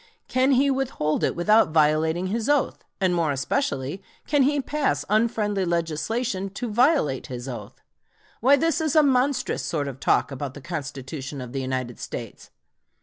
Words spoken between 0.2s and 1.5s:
Can he withhold it